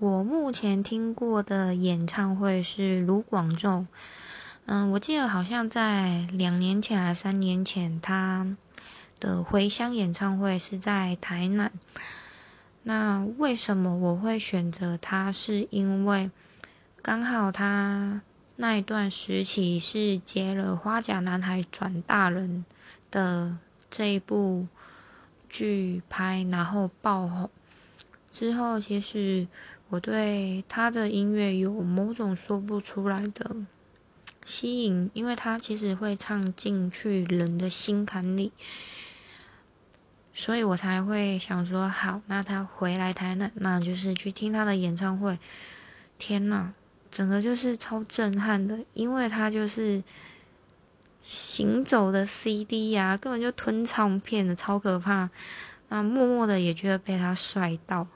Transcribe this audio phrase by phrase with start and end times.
[0.00, 3.86] 我目前听过的演唱会是卢广仲，
[4.66, 8.56] 嗯，我记得好像在两年前还是三年前，他
[9.20, 11.70] 的回乡演唱会是在台南。
[12.82, 15.30] 那为什么我会选择他？
[15.30, 16.28] 是因为
[17.00, 18.20] 刚好他
[18.56, 22.64] 那一段时期是接了《花甲男孩转大人》
[23.12, 23.56] 的
[23.92, 24.66] 这一部
[25.48, 27.48] 剧拍，然后爆红
[28.34, 29.46] 之后，其实。
[29.90, 33.54] 我对他的音乐有某种说不出来的
[34.44, 38.50] 吸引，因为他其实会唱进去人的心坎里，
[40.32, 45.38] 所以我才会想说，好，那他回来台南，那就是去听他的演唱会。
[46.18, 46.72] 天呐，
[47.10, 50.02] 整个就是超震撼的，因为他就是
[51.22, 55.30] 行走的 CD 呀，根本就吞唱片的，超可怕。
[55.90, 58.08] 那默默的也觉得被他帅到。